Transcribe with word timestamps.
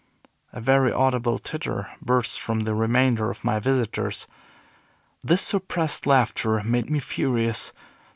A 0.51 0.59
very 0.59 0.91
audible 0.91 1.37
titter 1.37 1.87
burst 2.01 2.39
from 2.39 2.61
the 2.61 2.73
remainder 2.73 3.29
of 3.29 3.43
my 3.43 3.59
visitors. 3.59 4.25
This 5.23 5.43
suppressed 5.43 6.07
laughter 6.07 6.63
made 6.63 6.89
me 6.89 6.97
furious. 6.97 7.71